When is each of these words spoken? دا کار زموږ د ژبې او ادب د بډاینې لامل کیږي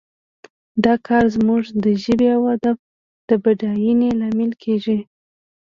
دا 0.83 0.93
کار 1.07 1.25
زموږ 1.35 1.63
د 1.83 1.85
ژبې 2.03 2.27
او 2.37 2.43
ادب 2.55 2.77
د 3.29 3.29
بډاینې 3.43 4.09
لامل 4.19 4.51
کیږي 4.63 4.99